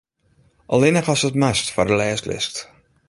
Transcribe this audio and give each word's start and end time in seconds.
Allinnich 0.73 1.11
as 1.13 1.25
it 1.27 1.39
moast 1.41 1.67
foar 1.73 1.87
de 1.89 1.95
lêslist. 1.99 2.55